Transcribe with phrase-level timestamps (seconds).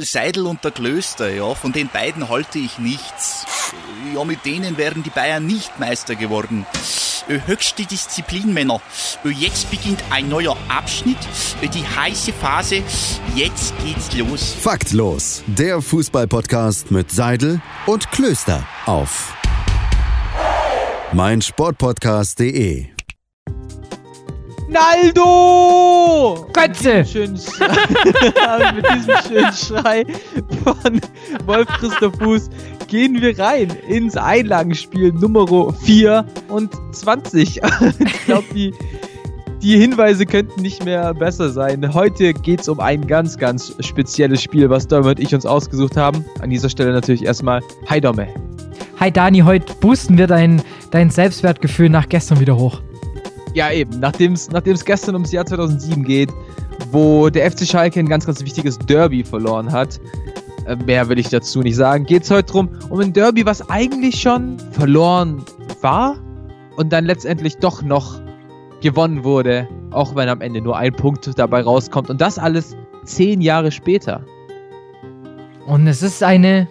[0.00, 3.46] Seidel und der Klöster, ja, von den beiden halte ich nichts.
[4.14, 6.66] Ja, mit denen wären die Bayern nicht Meister geworden.
[7.28, 8.80] Äh, höchste Disziplin, Männer.
[9.24, 11.18] Äh, jetzt beginnt ein neuer Abschnitt,
[11.60, 12.82] äh, die heiße Phase.
[13.34, 14.54] Jetzt geht's los.
[14.60, 19.34] Faktlos, der Fußballpodcast mit Seidel und Klöster auf
[21.12, 22.97] meinsportpodcast.de.
[24.68, 26.46] Naldo!
[26.52, 27.04] Götze!
[27.04, 27.32] Schön
[28.74, 30.04] mit diesem schönen Schrei
[30.62, 31.00] von
[31.46, 32.50] Wolf Christoph Fuß
[32.86, 37.60] gehen wir rein ins Einlagenspiel Nummer 24.
[37.98, 38.74] ich glaube, die,
[39.62, 41.94] die Hinweise könnten nicht mehr besser sein.
[41.94, 45.96] Heute geht es um ein ganz, ganz spezielles Spiel, was Dom und ich uns ausgesucht
[45.96, 46.26] haben.
[46.40, 48.28] An dieser Stelle natürlich erstmal Hi Domme.
[49.00, 50.60] Hi Dani, heute boosten wir dein,
[50.90, 52.82] dein Selbstwertgefühl nach gestern wieder hoch.
[53.58, 53.98] Ja, eben.
[53.98, 56.30] Nachdem es gestern ums Jahr 2007 geht,
[56.92, 59.98] wo der FC Schalke ein ganz, ganz wichtiges Derby verloren hat,
[60.66, 63.68] äh, mehr will ich dazu nicht sagen, geht es heute drum um ein Derby, was
[63.68, 65.42] eigentlich schon verloren
[65.80, 66.14] war
[66.76, 68.20] und dann letztendlich doch noch
[68.80, 72.10] gewonnen wurde, auch wenn am Ende nur ein Punkt dabei rauskommt.
[72.10, 74.24] Und das alles zehn Jahre später.
[75.66, 76.68] Und es ist eine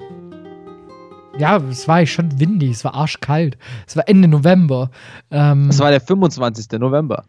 [1.38, 3.58] ja, es war schon windig, es war arschkalt.
[3.86, 4.90] Es war Ende November.
[5.32, 6.80] Ähm, es war der 25.
[6.80, 7.26] November.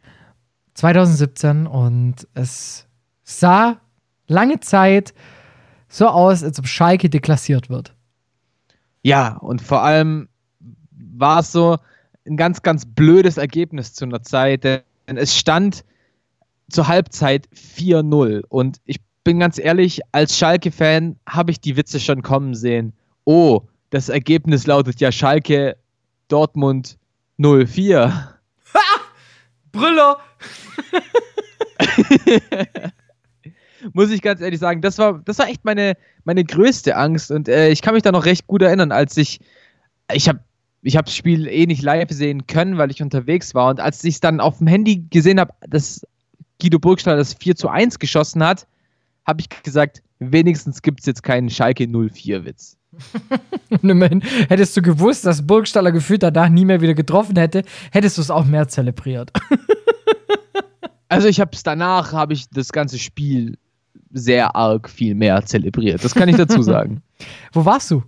[0.75, 2.87] 2017 und es
[3.25, 3.79] sah
[4.29, 5.13] lange Zeit
[5.89, 7.95] so aus, als ob Schalke deklassiert wird.
[9.03, 10.29] Ja, und vor allem
[10.91, 11.79] war es so
[12.27, 15.85] ein ganz, ganz blödes Ergebnis zu einer Zeit, denn es stand
[16.71, 18.43] zur Halbzeit 4-0.
[18.49, 22.93] Und ich bin ganz ehrlich, als Schalke-Fan habe ich die Witze schon kommen sehen.
[23.25, 25.77] Oh, das Ergebnis lautet ja Schalke
[26.29, 26.99] Dortmund
[27.39, 28.37] 04.
[28.75, 28.81] Ha!
[29.73, 30.19] Brüller!
[33.93, 37.31] Muss ich ganz ehrlich sagen, das war, das war echt meine, meine größte Angst.
[37.31, 39.41] Und äh, ich kann mich da noch recht gut erinnern, als ich,
[40.13, 40.41] ich habe
[40.83, 43.71] ich hab das Spiel eh nicht live sehen können, weil ich unterwegs war.
[43.71, 46.03] Und als ich es dann auf dem Handy gesehen habe, dass
[46.61, 48.67] Guido Burgstaller das 4 zu 1 geschossen hat,
[49.29, 52.79] habe ich gesagt, wenigstens gibt es jetzt keinen Schalke 04-Witz.
[53.69, 57.63] Und immerhin hättest du gewusst, dass Burgstaller gefühlt danach nie mehr wieder getroffen hätte,
[57.93, 59.31] hättest du es auch mehr zelebriert.
[61.09, 63.59] also ich habe es danach, habe ich das ganze Spiel
[64.11, 66.03] sehr arg viel mehr zelebriert.
[66.03, 67.03] Das kann ich dazu sagen.
[67.53, 68.03] Wo warst du?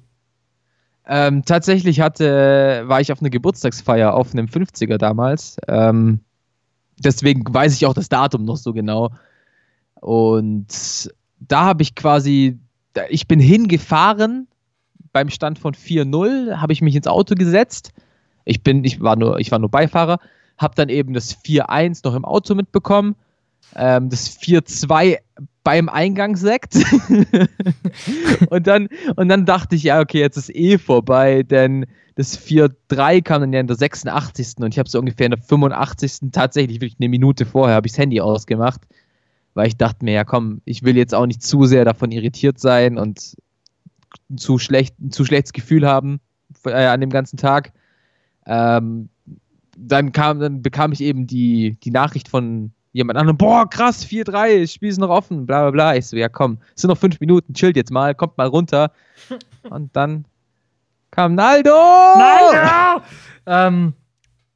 [1.07, 5.59] Ähm, tatsächlich hatte, war ich auf einer Geburtstagsfeier auf einem 50er damals.
[5.69, 6.21] Ähm,
[6.99, 9.11] deswegen weiß ich auch das Datum noch so genau.
[10.01, 12.59] Und da habe ich quasi,
[13.09, 14.49] ich bin hingefahren
[15.13, 17.93] beim Stand von 4-0 habe ich mich ins Auto gesetzt.
[18.45, 20.19] Ich bin, ich war nur, ich war nur Beifahrer,
[20.59, 23.17] habe dann eben das 4-1 noch im Auto mitbekommen,
[23.77, 25.19] ähm, das 4-2
[25.63, 26.77] beim Eingangssekt.
[28.51, 33.23] und, dann, und dann dachte ich, ja, okay, jetzt ist eh vorbei, denn das 4-3
[33.23, 34.55] kam dann ja in der 86.
[34.59, 36.31] und ich habe so ungefähr in der 85.
[36.33, 38.83] tatsächlich wirklich eine Minute vorher habe ich das Handy ausgemacht,
[39.55, 42.59] weil ich dachte mir, ja komm, ich will jetzt auch nicht zu sehr davon irritiert
[42.59, 43.37] sein und
[44.37, 46.21] zu, schlecht, ein zu schlechtes Gefühl haben
[46.65, 47.73] äh, an dem ganzen Tag.
[48.47, 49.09] Ähm,
[49.77, 54.63] dann, kam, dann bekam ich eben die, die Nachricht von jemand anderem, boah, krass, 4-3,
[54.63, 55.97] das Spiel ist noch offen, bla bla bla.
[55.97, 58.93] Ich so, ja komm, es sind noch fünf Minuten, chillt jetzt mal, kommt mal runter.
[59.71, 60.25] Und dann
[61.11, 61.71] kam Naldo!
[61.71, 63.03] Naldo!
[63.47, 63.95] ähm,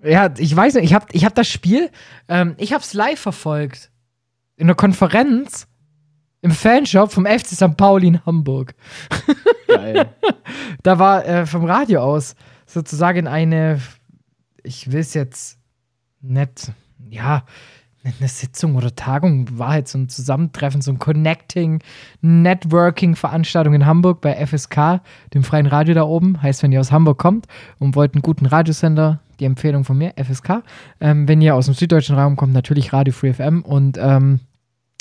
[0.02, 1.90] ja, ich weiß nicht, ich habe ich hab das Spiel,
[2.28, 3.90] ähm, ich habe es live verfolgt.
[4.56, 5.66] In der Konferenz
[6.40, 7.76] im Fanshop vom FC St.
[7.76, 8.74] Pauli in Hamburg.
[9.66, 10.14] Geil.
[10.82, 13.80] da war äh, vom Radio aus sozusagen eine,
[14.62, 15.58] ich will es jetzt
[16.20, 16.72] nicht,
[17.08, 17.44] ja,
[18.04, 21.82] eine Sitzung oder Tagung war halt so ein Zusammentreffen, so ein Connecting,
[22.20, 25.00] Networking-Veranstaltung in Hamburg bei FSK,
[25.32, 26.42] dem freien Radio da oben.
[26.42, 27.46] Heißt, wenn ihr aus Hamburg kommt
[27.78, 30.62] und wollt einen guten Radiosender, die Empfehlung von mir, FSK.
[31.00, 34.40] Ähm, wenn ihr aus dem süddeutschen Raum kommt, natürlich Radio Free FM und ähm,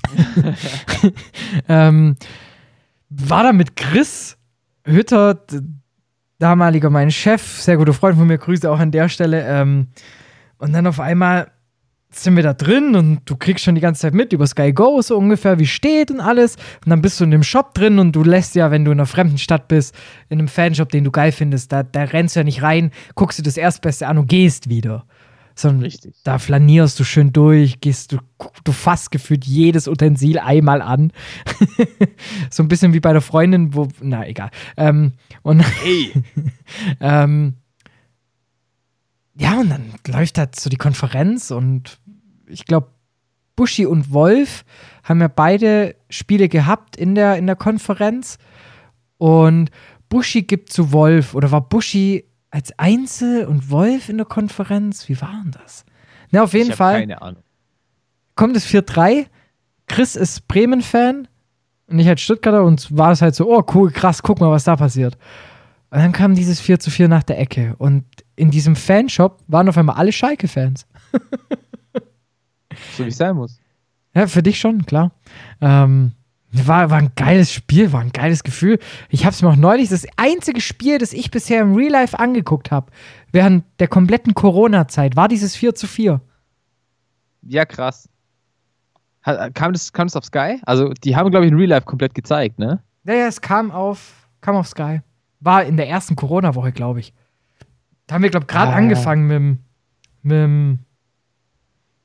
[1.70, 2.16] ähm,
[3.10, 4.38] war da mit Chris
[4.86, 5.40] Hütter,
[6.40, 9.46] damaliger mein Chef, sehr guter Freund von mir, Grüße auch an der Stelle.
[9.48, 9.88] Ähm,
[10.58, 11.52] und dann auf einmal
[12.16, 15.02] sind wir da drin und du kriegst schon die ganze Zeit mit über Sky Go
[15.02, 16.56] so ungefähr, wie steht und alles.
[16.84, 19.00] Und dann bist du in dem Shop drin und du lässt ja, wenn du in
[19.00, 19.96] einer fremden Stadt bist,
[20.30, 23.40] in einem Fanshop, den du geil findest, da, da rennst du ja nicht rein, guckst
[23.40, 25.06] du das Erstbeste an und gehst wieder
[25.56, 26.16] sondern Richtig.
[26.24, 28.18] da flanierst du schön durch, gehst du,
[28.64, 31.12] du fasst gefühlt jedes Utensil einmal an.
[32.50, 34.50] so ein bisschen wie bei der Freundin, wo, na egal.
[34.78, 35.14] Ähm,
[35.44, 36.12] und hey.
[37.00, 37.56] ähm,
[39.36, 42.00] ja, und dann läuft halt so die Konferenz und
[42.54, 42.88] ich glaube,
[43.56, 44.64] Buschi und Wolf
[45.04, 48.38] haben ja beide Spiele gehabt in der, in der Konferenz.
[49.18, 49.70] Und
[50.10, 55.08] Buschi gibt zu Wolf, oder war Buschi als Einzel und Wolf in der Konferenz?
[55.10, 55.86] Wie war denn das?
[56.32, 57.44] Na, auf jeden ich Fall Keine Ahnung.
[58.36, 59.28] kommt es 4-3.
[59.88, 61.28] Chris ist Bremen-Fan
[61.88, 64.64] und ich als Stuttgarter und war es halt so, oh cool, krass, guck mal, was
[64.64, 65.18] da passiert.
[65.92, 68.06] Und dann kam dieses 4 zu 4 nach der Ecke und
[68.36, 70.88] in diesem Fanshop waren auf einmal alle Schalke-Fans.
[72.98, 73.60] So wie es sein muss.
[74.16, 75.12] Ja, für dich schon, klar.
[75.62, 76.12] Ähm,
[76.52, 78.78] war, war ein geiles Spiel, war ein geiles Gefühl.
[79.10, 82.18] Ich habe es mir auch neulich, das einzige Spiel, das ich bisher im Real Life
[82.20, 82.92] angeguckt habe,
[83.32, 86.22] während der kompletten Corona-Zeit, war dieses 4 zu 4.
[87.42, 88.08] Ja, krass.
[89.24, 90.60] Kam, das, kam das auf Sky?
[90.64, 92.84] Also, die haben, glaube ich, in Real Life komplett gezeigt, ne?
[93.06, 95.02] Ja, ja, es kam auf, kam auf Sky.
[95.40, 97.14] War in der ersten Corona-Woche, glaube ich.
[98.06, 98.76] Da haben wir, glaube ich, gerade Ah.
[98.76, 99.38] angefangen mit,
[100.32, 100.80] dem-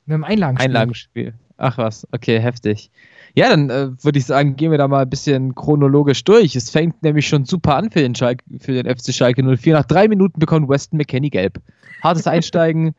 [0.09, 0.67] mit, dem Einlagenspiel.
[0.67, 1.35] Einlagenspiel.
[1.59, 2.91] Ach was, okay, heftig.
[3.35, 6.57] Ja, dann äh, würde ich sagen, gehen wir da mal ein bisschen chronologisch durch.
[6.57, 9.75] Es fängt nämlich schon super an für den, Schalke, für den FC Schalke 04.
[9.75, 11.61] Nach drei Minuten bekommt Weston McKenney gelb.
[12.03, 12.95] Hartes Einsteigen.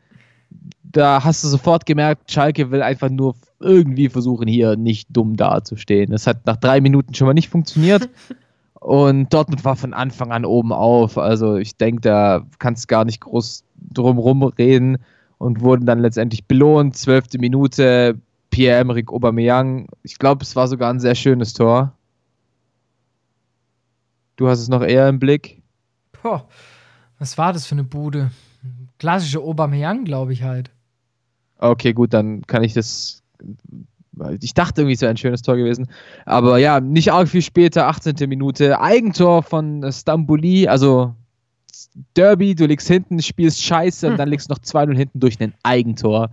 [0.82, 6.10] da hast du sofort gemerkt, Schalke will einfach nur irgendwie versuchen, hier nicht dumm dazustehen.
[6.10, 8.08] Das hat nach drei Minuten schon mal nicht funktioniert.
[8.74, 11.18] Und Dortmund war von Anfang an oben auf.
[11.18, 13.62] Also ich denke, da kannst du gar nicht groß
[13.92, 14.98] drum reden
[15.40, 16.96] und wurden dann letztendlich belohnt.
[16.96, 18.20] Zwölfte Minute,
[18.50, 19.88] Pierre-Emerick Aubameyang.
[20.02, 21.94] Ich glaube, es war sogar ein sehr schönes Tor.
[24.36, 25.62] Du hast es noch eher im Blick.
[26.22, 26.46] Boah,
[27.18, 28.30] was war das für eine Bude?
[28.98, 30.70] Klassische Aubameyang, glaube ich halt.
[31.56, 33.22] Okay, gut, dann kann ich das.
[34.40, 35.88] Ich dachte irgendwie, es wäre ein schönes Tor gewesen.
[36.26, 38.28] Aber ja, nicht arg viel später, 18.
[38.28, 41.14] Minute, Eigentor von Stamboli, also
[42.16, 45.54] Derby, du liegst hinten, spielst scheiße und dann liegst du noch 2-0 hinten durch ein
[45.62, 46.30] Eigentor.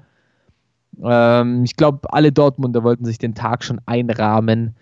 [1.04, 4.76] Ähm, ich glaube, alle Dortmunder wollten sich den Tag schon einrahmen,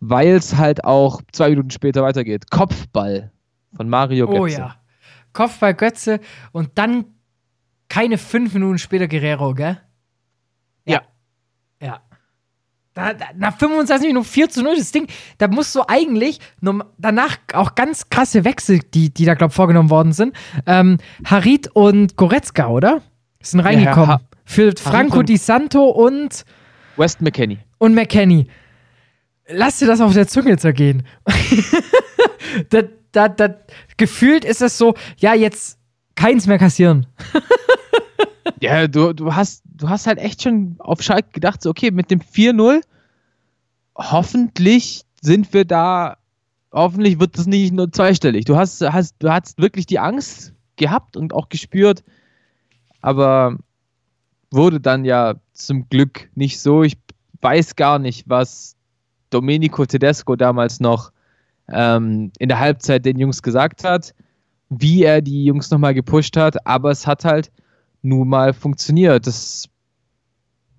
[0.00, 2.50] weil es halt auch zwei Minuten später weitergeht.
[2.50, 3.30] Kopfball
[3.74, 4.40] von Mario Götze.
[4.40, 4.76] Oh ja.
[5.32, 6.20] Kopfball Götze
[6.52, 7.04] und dann
[7.88, 9.80] keine fünf Minuten später Guerrero, gell?
[10.86, 11.02] Ja.
[11.80, 12.00] Ja.
[12.96, 15.06] Da, da, nach 25 Minuten 4 zu 0, das Ding,
[15.36, 19.54] da musst du eigentlich nom- danach auch ganz krasse Wechsel, die, die da, glaube ich,
[19.54, 20.34] vorgenommen worden sind.
[20.64, 20.96] Ähm,
[21.26, 23.02] Harit und Goretzka, oder?
[23.42, 24.08] Sind reingekommen.
[24.08, 26.46] Ha- Für Franco Di Santo und,
[26.96, 27.58] West McKenney.
[27.76, 28.46] und McKenny.
[29.48, 31.06] Lass dir das auf der Zunge zergehen.
[32.70, 32.82] da,
[33.12, 33.56] da, da,
[33.98, 35.78] gefühlt ist es so, ja, jetzt
[36.14, 37.06] keins mehr kassieren.
[38.62, 42.10] Ja, du, du, hast, du hast halt echt schon auf Schalke gedacht, so, okay, mit
[42.10, 42.82] dem 4-0,
[43.94, 46.16] hoffentlich sind wir da,
[46.72, 48.44] hoffentlich wird das nicht nur zweistellig.
[48.44, 52.04] Du hast, hast, du hast wirklich die Angst gehabt und auch gespürt,
[53.00, 53.56] aber
[54.50, 56.82] wurde dann ja zum Glück nicht so.
[56.82, 56.98] Ich
[57.40, 58.76] weiß gar nicht, was
[59.30, 61.12] Domenico Tedesco damals noch
[61.68, 64.14] ähm, in der Halbzeit den Jungs gesagt hat,
[64.68, 67.50] wie er die Jungs nochmal gepusht hat, aber es hat halt
[68.06, 69.26] nun mal funktioniert.
[69.26, 69.68] Das,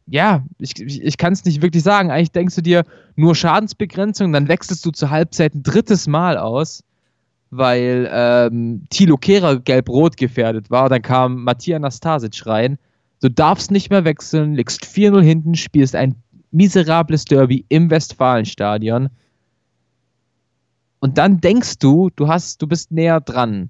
[0.07, 2.11] ja, ich, ich, kann es nicht wirklich sagen.
[2.11, 2.83] Eigentlich denkst du dir
[3.15, 6.83] nur Schadensbegrenzung, dann wechselst du zur Halbzeit ein drittes Mal aus,
[7.49, 10.89] weil ähm, Thilo Kehrer gelb-rot gefährdet war.
[10.89, 12.77] Dann kam Matthias Nastasic rein.
[13.21, 16.15] Du darfst nicht mehr wechseln, liegst 4-0 hinten, spielst ein
[16.51, 19.09] miserables Derby im Westfalenstadion.
[20.99, 23.69] Und dann denkst du, du hast, du bist näher dran.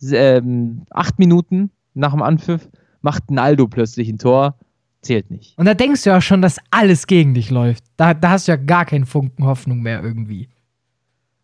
[0.00, 2.68] Ähm, acht Minuten nach dem Anpfiff
[3.02, 4.54] macht Naldo plötzlich ein Tor.
[5.02, 5.56] Zählt nicht.
[5.56, 7.84] Und da denkst du ja schon, dass alles gegen dich läuft.
[7.96, 10.48] Da, da hast du ja gar keinen Funken Hoffnung mehr irgendwie.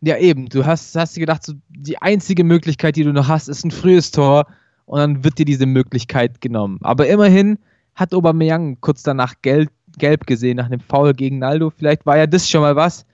[0.00, 0.48] Ja, eben.
[0.48, 3.70] Du hast, hast dir gedacht, so, die einzige Möglichkeit, die du noch hast, ist ein
[3.70, 4.46] frühes Tor.
[4.86, 6.78] Und dann wird dir diese Möglichkeit genommen.
[6.82, 7.58] Aber immerhin
[7.94, 11.70] hat Aubameyang kurz danach gelb, gelb gesehen, nach einem Foul gegen Naldo.
[11.70, 13.06] Vielleicht war ja das schon mal was.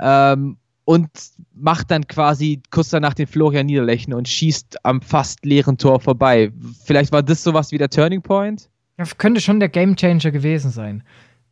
[0.00, 1.08] Ähm, und
[1.54, 6.52] macht dann quasi kurz danach den Florian Niederlechner und schießt am fast leeren Tor vorbei.
[6.84, 8.68] Vielleicht war das sowas wie der Turning Point?
[8.96, 11.02] Das könnte schon der Gamechanger gewesen sein.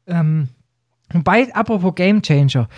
[0.07, 0.49] Ähm,
[1.13, 2.69] wobei, apropos Gamechanger,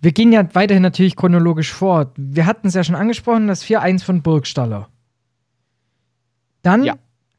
[0.00, 2.12] wir gehen ja weiterhin natürlich chronologisch vor.
[2.16, 4.88] Wir hatten es ja schon angesprochen, das 4-1 von Burgstaller.
[6.62, 6.94] Dann Ja.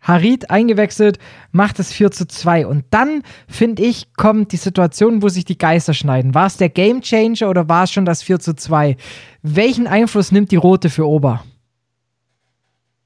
[0.05, 1.17] Harit eingewechselt,
[1.51, 2.67] macht es 4 zu 2.
[2.67, 6.35] Und dann, finde ich, kommt die Situation, wo sich die Geister schneiden.
[6.35, 8.97] War es der Gamechanger oder war es schon das 4 zu 2?
[9.41, 11.43] Welchen Einfluss nimmt die Rote für Ober?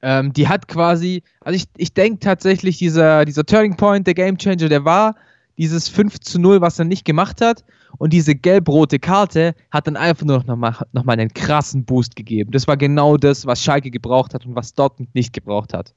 [0.02, 4.38] Ähm, die hat quasi, also ich, ich denke tatsächlich, dieser, dieser Turning Point, der Game
[4.38, 5.16] Changer, der war
[5.58, 7.64] dieses 5 zu 0, was er nicht gemacht hat.
[7.98, 12.16] Und diese gelb-rote Karte hat dann einfach nur noch mal, noch mal einen krassen Boost
[12.16, 12.52] gegeben.
[12.52, 15.94] Das war genau das, was Schalke gebraucht hat und was Dortmund nicht gebraucht hat.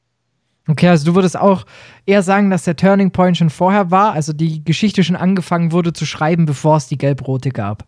[0.68, 1.64] Okay, also du würdest auch
[2.06, 5.92] eher sagen, dass der Turning Point schon vorher war, also die Geschichte schon angefangen wurde
[5.92, 7.84] zu schreiben, bevor es die gelb-rote gab.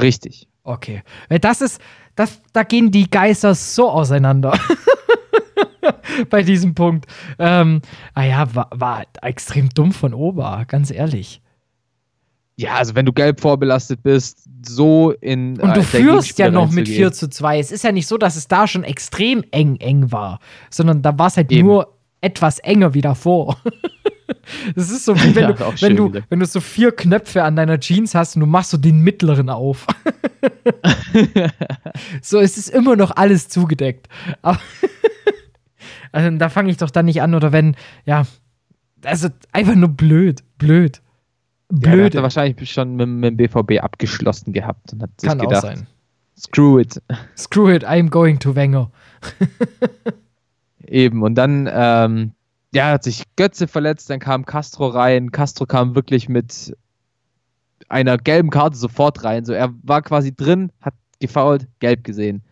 [0.00, 0.48] Richtig.
[0.64, 1.02] Okay.
[1.28, 1.80] Weil Das ist,
[2.14, 4.58] das, da gehen die Geister so auseinander.
[6.30, 7.06] Bei diesem Punkt.
[7.38, 7.80] Ähm,
[8.14, 11.42] ah ja, war, war extrem dumm von Ober, ganz ehrlich.
[12.56, 15.58] Ja, also wenn du gelb vorbelastet bist, so in.
[15.60, 17.12] Und du äh, führst ja noch mit 4 reinzugehen.
[17.12, 17.58] zu 2.
[17.58, 20.38] Es ist ja nicht so, dass es da schon extrem eng, eng war,
[20.70, 21.66] sondern da war es halt Eben.
[21.66, 21.93] nur
[22.24, 23.58] etwas enger wie davor.
[24.74, 27.56] Das ist so wie wenn, Ja, du, wenn, du, wenn du so vier Knöpfe an
[27.56, 29.86] deiner Jeans hast und du machst so den mittleren auf.
[32.22, 34.08] so, es ist immer noch alles zugedeckt.
[34.42, 34.60] Aber
[36.12, 37.34] also, da fange ich doch dann nicht an.
[37.34, 37.76] Oder wenn,
[38.06, 38.24] ja,
[39.04, 41.00] also einfach nur blöd, blöd.
[41.72, 42.04] Ja, Blöd.
[42.06, 45.44] hat er wahrscheinlich schon mit, mit dem BVB abgeschlossen gehabt und hat sich Kann auch
[45.48, 45.86] gedacht, sein.
[46.38, 47.02] screw it.
[47.36, 48.90] Screw it, I'm going to Wenger.
[50.88, 51.22] Eben.
[51.22, 52.32] Und dann, ähm,
[52.72, 55.30] ja, hat sich Götze verletzt, dann kam Castro rein.
[55.32, 56.76] Castro kam wirklich mit
[57.88, 59.44] einer gelben Karte sofort rein.
[59.44, 62.42] So, er war quasi drin, hat gefoult, gelb gesehen.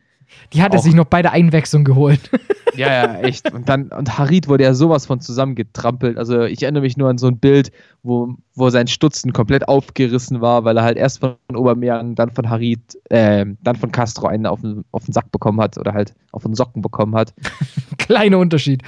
[0.52, 2.30] Die hat er sich noch bei der Einwechslung geholt.
[2.74, 3.52] Ja, ja, echt.
[3.52, 6.16] Und dann, und Harit wurde ja sowas von zusammengetrampelt.
[6.16, 7.70] Also ich erinnere mich nur an so ein Bild,
[8.02, 12.48] wo, wo sein Stutzen komplett aufgerissen war, weil er halt erst von Obermeier, dann von
[12.48, 16.14] Harit, äh, dann von Castro einen auf den, auf den Sack bekommen hat oder halt
[16.32, 17.34] auf den Socken bekommen hat.
[17.98, 18.82] Kleiner Unterschied.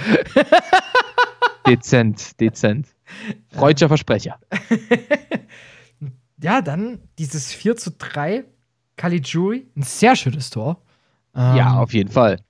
[1.66, 2.88] Dezent, dezent.
[3.50, 4.38] Freudscher Versprecher.
[6.40, 8.44] Ja, dann dieses 4 zu 3.
[8.96, 10.83] Caligiuri, ein sehr schönes Tor.
[11.34, 12.40] Ähm, Ja, auf jeden Fall.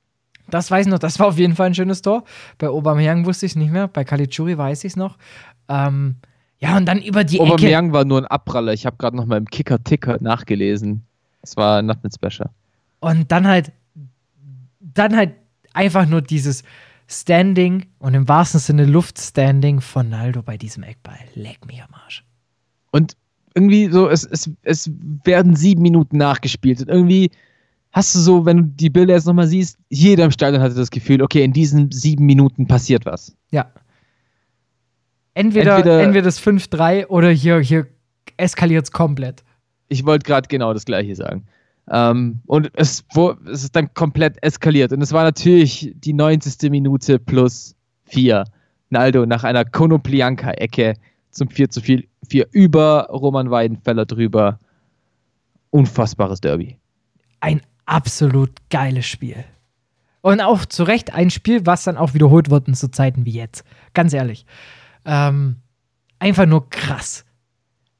[0.48, 2.24] Das weiß ich noch, das war auf jeden Fall ein schönes Tor.
[2.58, 5.16] Bei Aubameyang wusste ich es nicht mehr, bei Caligiuri weiß ich es noch.
[5.68, 6.16] Ähm,
[6.58, 7.52] ja, und dann über die Ecke.
[7.52, 8.72] Aubameyang war nur ein Abpraller.
[8.72, 11.02] Ich habe gerade noch mal im Kicker-Ticker nachgelesen.
[11.40, 12.50] Das war Nothing Special.
[13.00, 13.72] Und dann halt,
[14.80, 15.34] dann halt
[15.72, 16.62] einfach nur dieses
[17.06, 21.18] Standing und im wahrsten Sinne Luftstanding von Naldo bei diesem Eckball.
[21.34, 22.24] Leck mich am Arsch.
[22.92, 23.16] Und
[23.54, 24.90] irgendwie so, es, es, es
[25.24, 26.80] werden sieben Minuten nachgespielt.
[26.80, 27.30] Und irgendwie
[27.94, 30.90] hast du so, wenn du die Bilder jetzt nochmal siehst, jeder im Stadion hatte das
[30.90, 33.34] Gefühl, okay, in diesen sieben Minuten passiert was.
[33.50, 33.70] Ja.
[35.32, 37.86] Entweder, entweder, Entweder- das 5-3 oder hier, hier
[38.36, 39.42] eskaliert es komplett.
[39.88, 41.44] Ich wollte gerade genau das Gleiche sagen.
[41.90, 44.92] Ähm, und es, wo, es ist dann komplett eskaliert.
[44.92, 46.70] Und es war natürlich die 90.
[46.70, 48.44] Minute plus 4.
[48.90, 50.94] Naldo nach einer Konoplianka-Ecke
[51.30, 54.58] zum 4 zu 4, 4 über Roman Weidenfeller drüber.
[55.70, 56.78] Unfassbares Derby.
[57.40, 59.44] Ein absolut geiles Spiel.
[60.20, 63.32] Und auch zu Recht ein Spiel, was dann auch wiederholt wird in so Zeiten wie
[63.32, 63.64] jetzt.
[63.92, 64.46] Ganz ehrlich.
[65.04, 65.56] Ähm,
[66.18, 67.24] einfach nur krass.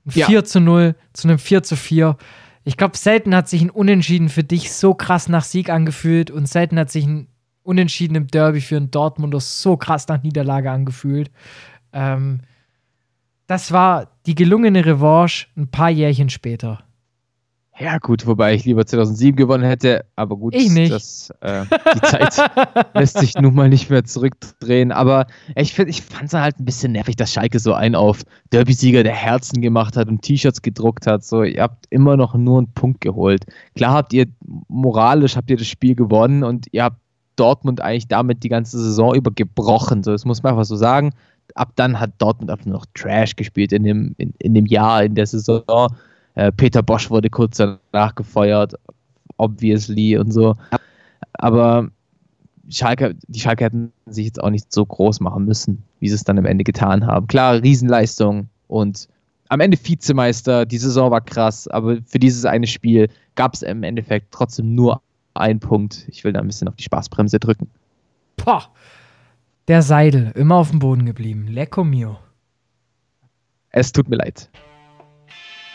[0.06, 0.26] Ein Ja.
[0.26, 2.16] 4 zu 0 zu einem 4 zu 4.
[2.64, 6.48] Ich glaube, selten hat sich ein Unentschieden für dich so krass nach Sieg angefühlt und
[6.48, 7.28] selten hat sich ein
[7.62, 11.30] Unentschieden im Derby für einen Dortmunder so krass nach Niederlage angefühlt.
[11.92, 12.40] Ähm,
[13.46, 16.83] das war die gelungene Revanche ein paar Jährchen später.
[17.76, 20.92] Ja, gut, wobei ich lieber 2007 gewonnen hätte, aber gut, Ich nicht.
[20.92, 21.64] Das, äh,
[21.94, 22.36] die Zeit
[22.94, 24.92] lässt sich nun mal nicht mehr zurückdrehen.
[24.92, 25.26] Aber
[25.56, 29.02] ich, find- ich fand es halt ein bisschen nervig, dass Schalke so einen auf Derby-Sieger
[29.02, 31.24] der Herzen gemacht hat und T-Shirts gedruckt hat.
[31.24, 33.44] So, ihr habt immer noch nur einen Punkt geholt.
[33.74, 34.26] Klar habt ihr
[34.68, 36.98] moralisch habt ihr das Spiel gewonnen und ihr habt
[37.34, 40.04] Dortmund eigentlich damit die ganze Saison über gebrochen.
[40.04, 41.10] So, das muss man einfach so sagen.
[41.56, 45.02] Ab dann hat Dortmund einfach nur noch Trash gespielt in dem, in, in dem Jahr,
[45.02, 45.62] in der Saison.
[46.34, 48.74] Äh, Peter Bosch wurde kurz danach gefeuert,
[49.36, 50.56] obviously und so.
[51.34, 51.88] Aber
[52.68, 56.24] Schalke, die Schalke hätten sich jetzt auch nicht so groß machen müssen, wie sie es
[56.24, 57.26] dann am Ende getan haben.
[57.26, 59.08] Klar, Riesenleistung und
[59.48, 63.82] am Ende Vizemeister, die Saison war krass, aber für dieses eine Spiel gab es im
[63.82, 65.02] Endeffekt trotzdem nur
[65.34, 66.06] einen Punkt.
[66.08, 67.68] Ich will da ein bisschen auf die Spaßbremse drücken.
[68.36, 68.64] Boah.
[69.68, 71.46] Der Seidel, immer auf dem Boden geblieben.
[71.46, 72.18] Lecco mio.
[73.70, 74.50] Es tut mir leid.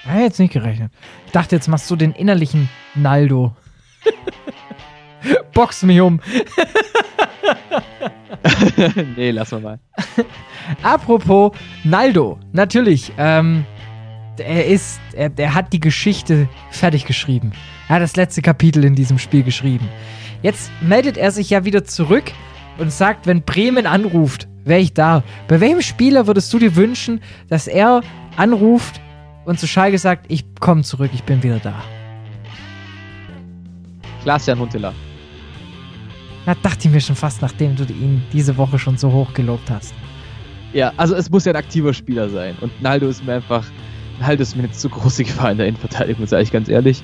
[0.04, 0.92] Ich hätte jetzt nicht gerechnet.
[1.26, 3.54] Ich dachte, jetzt machst du den innerlichen Naldo.
[5.54, 6.22] Box mich um.
[9.16, 9.80] nee, lassen wir mal.
[10.84, 11.52] Apropos
[11.84, 13.12] Naldo, natürlich.
[13.18, 13.66] Ähm,
[14.38, 17.52] er ist, er, er hat die Geschichte fertig geschrieben.
[17.90, 19.90] Er hat das letzte Kapitel in diesem Spiel geschrieben.
[20.42, 22.32] Jetzt meldet er sich ja wieder zurück
[22.78, 25.24] und sagt, wenn Bremen anruft, wäre ich da.
[25.48, 28.02] Bei welchem Spieler würdest du dir wünschen, dass er
[28.38, 29.02] anruft
[29.50, 31.74] und zu Schalke sagt, ich komme zurück, ich bin wieder da?
[34.22, 34.94] Klaas-Jan Huntelaar.
[36.46, 39.72] Da dachte ich mir schon fast, nachdem du ihn diese Woche schon so hoch gelobt
[39.72, 39.96] hast.
[40.72, 42.56] Ja, also es muss ja ein aktiver Spieler sein.
[42.62, 43.66] Und Naldo ist mir einfach,
[44.20, 47.02] Naldo ist mir jetzt zu große Gefahr in der Innenverteidigung, sage ich ganz ehrlich.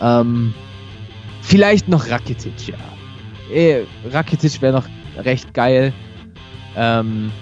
[0.00, 0.54] Ähm,
[1.42, 2.76] vielleicht noch Rakitic, ja.
[3.52, 4.86] Eh, Rakitic wäre noch
[5.24, 5.92] recht geil.
[6.76, 7.32] ähm,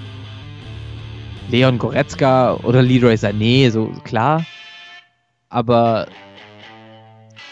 [1.49, 4.45] Leon Goretzka oder Leroy Sané, so klar.
[5.49, 6.07] Aber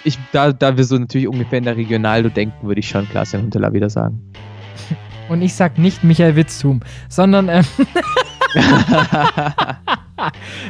[0.05, 3.43] ich, da, da wir so natürlich ungefähr in der Regionaldo denken, würde ich schon Klaas-Jan
[3.43, 4.33] Huntelaar wieder sagen.
[5.29, 7.65] Und ich sag nicht Michael Witztum, sondern ähm,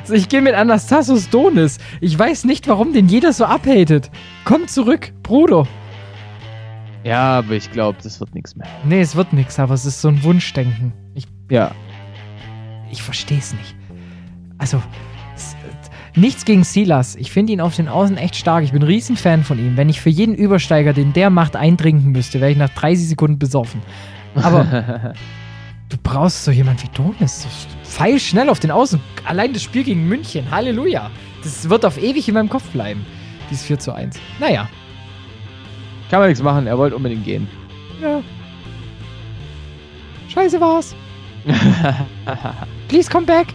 [0.02, 1.78] also ich gehe mit Anastasios Donis.
[2.00, 4.10] Ich weiß nicht, warum den jeder so abhatet.
[4.44, 5.66] Komm zurück, Bruder.
[7.04, 8.66] ja, aber ich glaube, das wird nichts mehr.
[8.84, 10.92] Nee, es wird nichts, aber es ist so ein Wunschdenken.
[11.14, 11.70] Ich, Ja,
[12.90, 13.74] ich verstehe es nicht.
[14.58, 14.82] Also,
[16.14, 17.16] nichts gegen Silas.
[17.16, 18.64] Ich finde ihn auf den Außen echt stark.
[18.64, 19.76] Ich bin ein Riesenfan von ihm.
[19.76, 23.38] Wenn ich für jeden Übersteiger, den der macht, eintrinken müsste, wäre ich nach 30 Sekunden
[23.38, 23.80] besoffen.
[24.34, 24.64] Aber
[25.88, 27.42] du brauchst so jemand wie Donis.
[27.42, 27.48] So
[27.84, 29.00] Pfeil schnell auf den Außen.
[29.24, 30.50] Allein das Spiel gegen München.
[30.50, 31.10] Halleluja.
[31.42, 33.04] Das wird auf ewig in meinem Kopf bleiben.
[33.50, 34.18] Dieses 4 zu 1.
[34.38, 34.68] Naja.
[36.10, 36.66] kann man nichts machen.
[36.66, 37.48] Er wollte unbedingt gehen.
[38.00, 38.20] Ja.
[40.28, 40.94] Scheiße war's.
[42.88, 43.48] Please come back.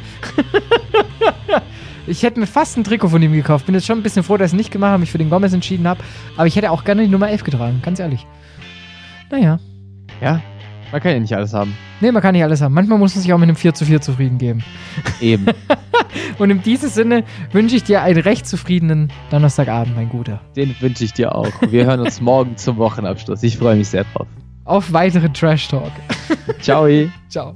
[2.07, 3.65] ich hätte mir fast ein Trikot von ihm gekauft.
[3.65, 5.29] Bin jetzt schon ein bisschen froh, dass ich es nicht gemacht habe, mich für den
[5.29, 6.03] Gomez entschieden habe.
[6.37, 8.25] Aber ich hätte auch gerne die Nummer 11 getragen, ganz ehrlich.
[9.31, 9.59] Naja.
[10.21, 10.41] ja,
[10.91, 11.75] man kann ja nicht alles haben.
[11.99, 12.73] Nee, man kann nicht alles haben.
[12.73, 14.63] Manchmal muss man sich auch mit einem 4 zu 4 zufrieden geben.
[15.19, 15.47] Eben.
[16.37, 20.41] Und in diesem Sinne wünsche ich dir einen recht zufriedenen Donnerstagabend, mein Guter.
[20.55, 21.51] Den wünsche ich dir auch.
[21.69, 23.43] Wir hören uns morgen zum Wochenabschluss.
[23.43, 24.27] Ich freue mich sehr drauf.
[24.65, 25.91] Auf weitere Trash Talk.
[26.61, 26.87] Ciao.
[27.29, 27.55] Ciao.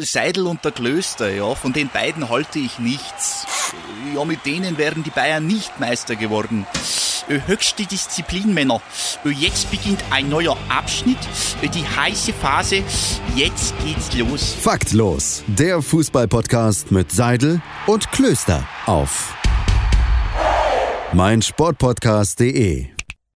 [0.00, 3.46] Seidel und der Klöster, ja, von den beiden halte ich nichts.
[4.14, 6.66] Ja, mit denen wären die Bayern nicht Meister geworden.
[7.28, 8.80] Äh, Höchste Disziplin, Männer.
[9.24, 11.18] Äh, Jetzt beginnt ein neuer Abschnitt,
[11.62, 12.82] äh, die heiße Phase.
[13.34, 14.54] Jetzt geht's los.
[14.60, 19.34] Faktlos, der Fußballpodcast mit Seidel und Klöster auf
[21.12, 22.93] meinsportpodcast.de.